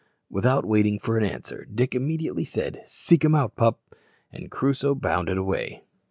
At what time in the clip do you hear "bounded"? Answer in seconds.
4.95-5.37